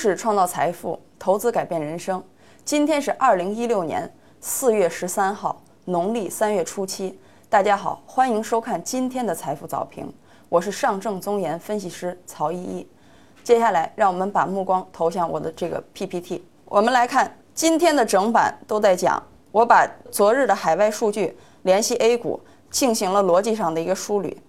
[0.00, 2.22] 识创造财富，投资改变人生。
[2.64, 4.08] 今天是二零一六年
[4.40, 7.18] 四月十三号，农历三月初七。
[7.48, 10.08] 大家好，欢迎收看今天的财富早评，
[10.48, 12.86] 我是上证综研分析师曹依依。
[13.42, 16.44] 接下来，让我们把目光投向我的这个 PPT。
[16.66, 22.40] 我们来看今天的整版都在讲，我把昨日的海外数据联系 A 股
[22.70, 24.40] 进行了逻辑上的一个梳理，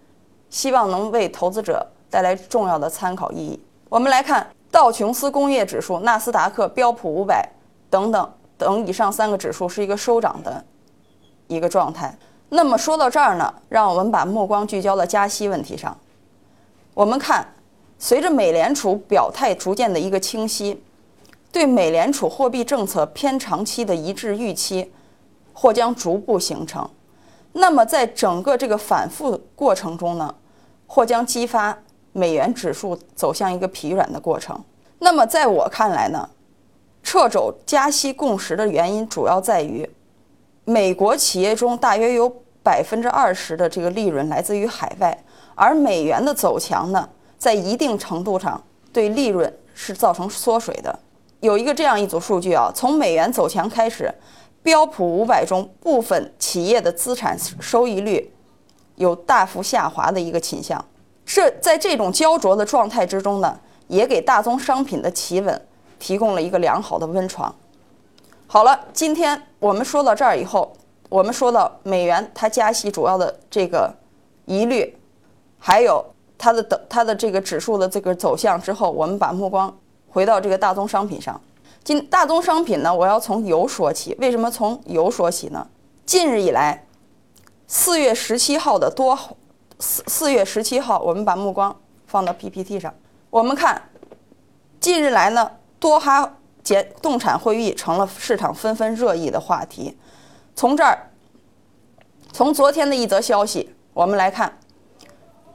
[0.52, 3.59] 希望能为投资者带来重要的参考意义。
[3.90, 7.50] 我们来看道琼斯工业指数、纳斯达克、标普五百
[7.90, 10.64] 等等等以上三个指数是一个收涨的
[11.48, 12.16] 一个状态。
[12.50, 15.96] 那么说到这儿呢，让我们把目光聚焦到加息问题上。
[16.94, 17.46] 我们看，
[17.98, 20.84] 随着美联储表态逐渐的一个清晰，
[21.52, 24.91] 对美联储货币政策偏长期的一致预期
[25.54, 26.90] 或将逐步形成。
[27.54, 30.34] 那么在整个这个反复过程中呢，
[30.88, 31.77] 或将激发
[32.12, 34.60] 美元指数走向一个疲软的过程。
[34.99, 36.29] 那么在我看来呢，
[37.04, 39.90] 掣肘加息共识的原因主要在于。
[40.65, 45.24] 美国企业中大约有百分之二十的这个利润来自于海外，
[45.55, 48.62] 而美元的走强呢，在一定程度上
[48.93, 50.99] 对利润是造成缩水的。
[51.40, 54.13] 有一个这样一组数据啊，从美元走强开始，
[54.62, 58.32] 标普五百中部分企业的资产收益率
[58.98, 60.85] 有大幅下滑的一个倾向。
[61.32, 63.55] 是在这种焦灼的状态之中呢，
[63.88, 65.62] 也给大宗商品的企稳
[66.00, 67.53] 提供了一个良好的温床。
[68.47, 70.74] 好了，今天我们说到这儿以后，
[71.08, 73.94] 我们说到美元它加息主要的这个
[74.46, 74.97] 疑虑，
[75.59, 76.03] 还有
[76.36, 79.72] 它的等它的这个指数的这个走向之后，我们把目光
[80.09, 81.40] 回到这个大宗商品上。
[81.84, 84.18] 今大宗商品呢，我要从油说起。
[84.19, 85.68] 为什么从油说起呢？
[86.08, 86.88] 近日以来，
[87.68, 89.16] 四月十七号的多
[89.80, 91.75] 四四月十七号，我们把目光
[92.06, 92.94] 放到 PPT 上，
[93.30, 93.81] 我们看
[94.80, 96.36] 近日来呢，多哈。
[96.62, 99.98] 减动产会议成了市场纷纷热议的话题。
[100.53, 101.09] 从这儿，
[102.31, 104.59] 从昨天的一则消息，我们来看，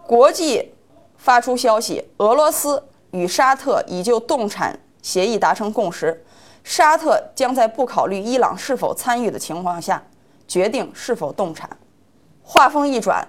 [0.07, 0.73] 国际
[1.17, 2.83] 发出消息，俄罗斯
[3.13, 6.25] 与沙特已就动产协议达成共识，
[6.65, 10.03] 沙特将在不考虑伊朗是否参与的情况下，
[10.49, 11.69] 决定是否动产。
[12.43, 13.29] 话锋一转，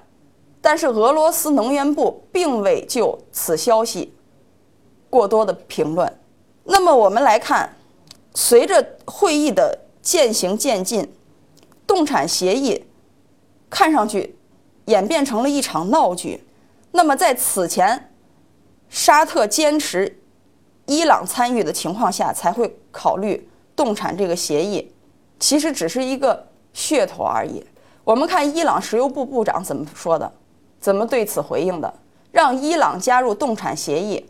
[0.65, 4.11] 但是俄罗斯能源部并未就此消息
[5.11, 6.11] 过多的评论。
[6.63, 7.75] 那么我们来看，
[8.33, 11.07] 随着会议的渐行渐近，
[11.85, 12.83] 动产协议
[13.69, 14.35] 看上去
[14.85, 16.43] 演变成了一场闹剧。
[16.93, 18.11] 那么在此前，
[18.89, 20.19] 沙特坚持
[20.87, 24.91] 伊朗参与的情况下才会考虑动产这个协议，
[25.39, 27.63] 其实只是一个噱头而已。
[28.03, 30.33] 我们看伊朗石油部部长怎么说的，
[30.85, 31.91] 怎么对此回应的？
[32.31, 34.23] 让伊朗加入动产协议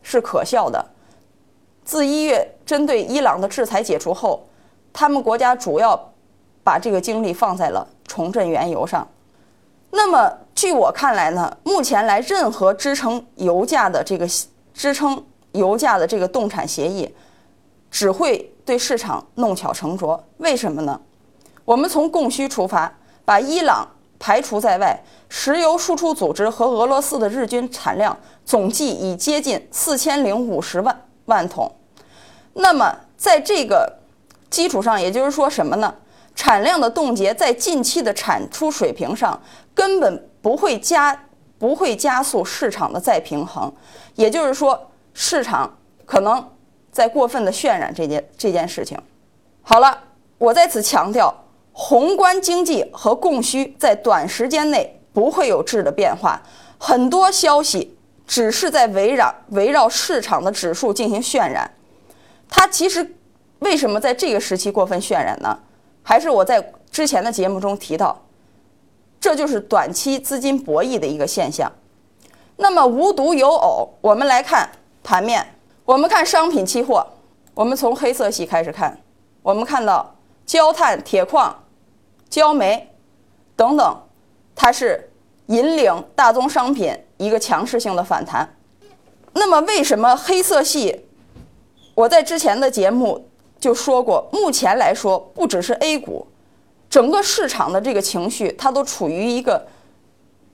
[0.00, 0.86] 是可笑的。
[1.84, 4.46] 自一月针对伊朗的制裁解除后，
[4.92, 6.12] 他们国家主要
[6.62, 9.08] 把这个精力放在了重振原油上。
[9.90, 14.24] 那么，据我看来呢，目前来任何支撑油价的这个
[14.72, 15.20] 支撑
[15.50, 17.12] 油价的这个动产协议，
[17.90, 20.22] 只会对市场弄巧成拙。
[20.36, 21.00] 为什么呢？
[21.64, 22.94] 我们从供需出发，
[23.24, 23.88] 把伊朗
[24.20, 24.96] 排除在外，
[25.28, 31.70] 石油输出组织和俄罗斯的日均产量总计已接近四千零五十万万桶。
[32.54, 33.98] 那么，在这个
[34.50, 35.94] 基础上，也就是说什么呢？
[36.34, 39.40] 产量的冻结在近期的产出水平上
[39.74, 41.24] 根本不会加
[41.58, 43.72] 不会加速市场的再平衡，
[44.14, 46.48] 也就是说，市场可能
[46.92, 48.96] 在过分的渲染这件这件事情。
[49.62, 50.04] 好了，
[50.38, 56.40] 我在此强调，宏观经济和供需在短时间内不会有质的变化，
[56.78, 61.68] 很多消息只是在围绕围绕市场的指数进行渲染。
[62.48, 63.16] 它其实
[63.58, 65.58] 为什么在这个时期过分渲染呢？
[66.04, 68.16] 还是我在之前的节目中提到，
[69.18, 71.72] 这就是短期资金博弈的一个现象。
[72.58, 74.70] 那么无独有偶，我们来看
[75.02, 75.44] 盘面，
[75.84, 77.04] 我们看商品期货，
[77.54, 78.96] 我们从黑色系开始看，
[79.42, 80.14] 我们看到
[80.46, 81.64] 焦炭、铁矿、
[82.30, 82.94] 焦煤
[83.56, 84.00] 等等，
[84.60, 85.08] 它是
[85.46, 88.56] 引领大宗商品一个强势性的反弹。
[89.34, 91.04] 那么为什么黑色系？
[91.94, 93.28] 我在之前的节目
[93.60, 96.26] 就说过，目前来说，不只是 A 股，
[96.90, 99.64] 整个市场的这个情绪，它都处于一个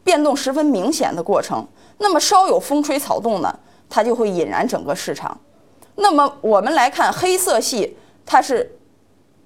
[0.04, 1.66] 变动十分明显的过程。
[1.96, 3.58] 那么稍有风吹草动呢，
[3.88, 5.40] 它就会引燃整个市场。
[5.94, 7.96] 那么我们来看黑色系，
[8.26, 8.70] 它是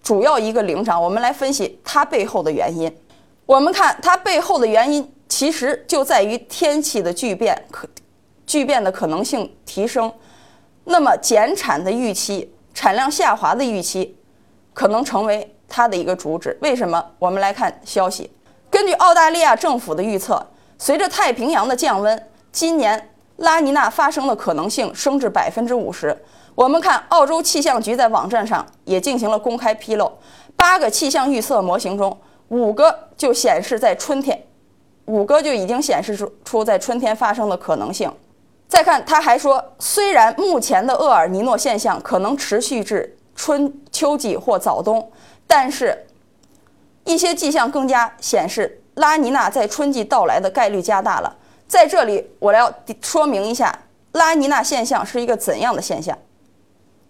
[0.02, 1.00] 主要一个领涨。
[1.00, 2.92] 我们来分析它背后的原因。
[3.48, 7.88] 我们看它背后的原因，其实就在于天气的巨变可
[8.46, 10.12] 巨变的可能性提升。
[10.84, 14.14] 那么减产的预期、产量下滑的预期，
[14.74, 16.58] 可能成为它的一个主旨。
[16.60, 17.02] 为什么？
[17.18, 18.30] 我们来看消息。
[18.68, 20.46] 根据澳大利亚政府的预测，
[20.76, 22.22] 随着太平洋的降温，
[22.52, 26.14] 今年拉尼娜发生的可能性升至百分之五十。
[26.54, 30.12] 我们看澳洲气象局在网站上也进行了公开披露，
[30.54, 32.14] 八个气象预测模型中，
[32.48, 34.42] 五个就显示在春天，
[35.06, 38.12] 五个就已经显示出出在春天发生的可能性。
[38.66, 45.10] 再看，他还说，虽然目前的厄尔尼诺现象可能持续至春秋季或早冬，
[45.46, 46.06] 但是，
[47.04, 51.34] 一些迹象更加显示拉尼娜在春季到来的概率加大了。
[51.66, 53.74] 在这里，我要说明一下，
[54.12, 56.16] 拉尼娜现象是一个怎样的现象。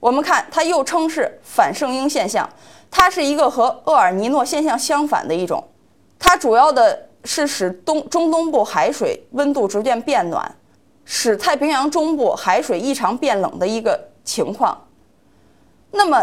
[0.00, 2.48] 我们看，它又称是反圣婴现象，
[2.90, 5.62] 它是一个和厄尔尼诺现象相反的一种，
[6.18, 10.54] 它主要的是使东中东部海水温度逐渐变暖。
[11.10, 14.78] 使太平洋中部海水异常变冷的一个情况，
[15.90, 16.22] 那么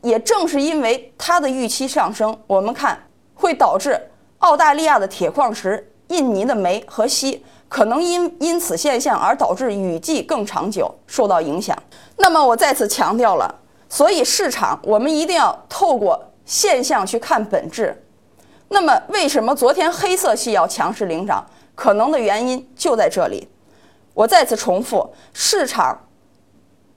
[0.00, 2.98] 也正是因为它的预期上升，我们看
[3.34, 4.00] 会导致
[4.38, 11.76] 澳大利亚的铁矿石、印尼的煤和锡可能因因此现象而导致雨季更长久受到影响。
[12.16, 13.54] 那么我再次强调了，
[13.88, 18.04] 所以市场我们一定要透过现象去看本质。
[18.68, 21.44] 那么为什么昨天黑色系要强势领涨？
[21.74, 23.48] 可能的原因就在这里。
[24.14, 26.08] 我再次重复，市场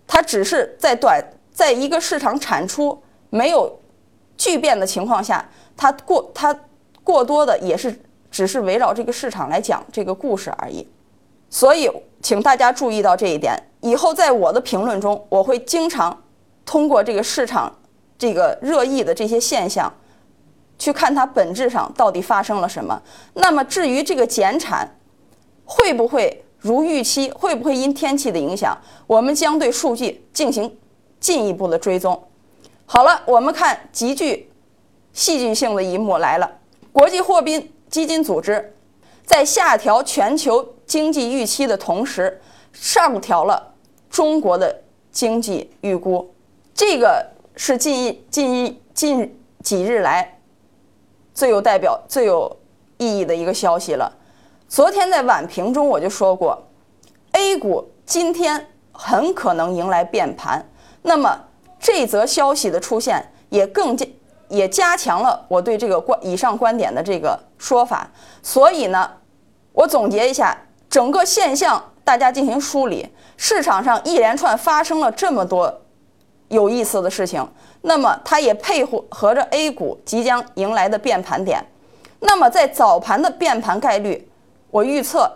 [0.07, 2.97] 它只是在短，在一个市场产出
[3.29, 3.77] 没有
[4.37, 6.57] 巨变的情况下，它过它
[7.03, 7.99] 过多的也是
[8.39, 10.87] 只是围绕这个市场来讲这个故事而已。
[11.49, 11.91] 所以，
[12.21, 13.53] 请大家注意到这一点。
[13.81, 16.23] 以后在我的评论中，我会经常
[16.65, 17.69] 通过这个市场
[18.17, 19.93] 这个热议的这些现象，
[20.77, 23.01] 去看它本质上到底发生了什么。
[23.33, 24.95] 那么，至于这个减产
[25.65, 26.45] 会不会？
[26.59, 28.77] 如预期，会不会因天气的影响？
[29.05, 30.73] 我们将对数据进行
[31.19, 32.23] 进一步的追踪。
[32.85, 34.49] 好了，我们看极具
[35.11, 36.49] 戏剧性的一幕来了。
[36.91, 38.75] 国际货币基金组织
[39.25, 42.39] 在下调全球经济预期的同时，
[42.71, 43.73] 上调了
[44.09, 46.33] 中国的经济预估。
[46.73, 47.25] 这个
[47.55, 50.39] 是近一近一近几日来
[51.33, 52.57] 最有代表、最有
[52.97, 54.15] 意义的一个消息了。
[54.67, 56.67] 昨天在晚评中我就说过
[57.31, 60.69] ，A 股今天很可能迎来变盘。
[61.01, 61.45] 那么
[61.79, 64.05] 这则消息的出现也更加
[64.49, 68.11] 也加强了我对这个观以上观点的这个说法。
[68.43, 69.09] 所以呢，
[69.71, 70.57] 我总结一下
[70.89, 73.07] 整个现象，大家进行梳理。
[73.37, 75.81] 市场上一连串发生了这么多
[76.49, 77.47] 有意思的事情，
[77.81, 81.65] 那么它也配合合着 A 股即将迎来的变盘点。
[82.19, 84.25] 那么在早盘的变盘概率。
[84.71, 85.27] 我预测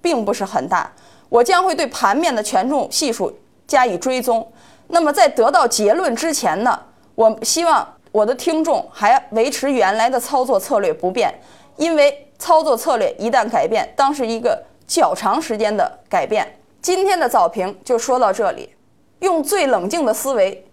[0.00, 0.90] 并不是很大，
[1.28, 3.30] 我将会对盘面的权重系数
[3.66, 4.50] 加以追踪。
[4.88, 6.80] 那么在得到结论之前呢，
[7.14, 11.32] 我希望我的听众还维持原来的操作策略不变，
[11.76, 16.46] 因为操作策略一旦改变，当是一个较长时间的改变。
[16.82, 18.74] 今天的早评就说到这里，
[19.20, 20.66] 用最冷静的思维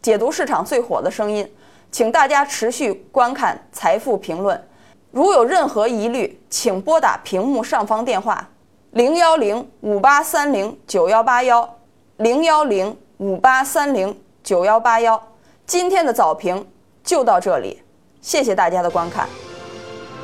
[0.00, 1.50] 解读市场最火的声音，
[1.90, 4.62] 请大家持续观看财富评论。
[5.10, 8.48] 如有任何疑虑，请拨打屏幕上方电话
[8.92, 11.78] 零幺零五八三零九幺八幺
[12.18, 15.20] 零幺零五八三零九幺八幺。
[15.64, 16.66] 今天的早评
[17.02, 17.82] 就到这里，
[18.20, 19.28] 谢谢大家的观看。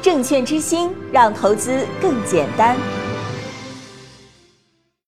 [0.02, 2.76] 证券之星，让投资更简单。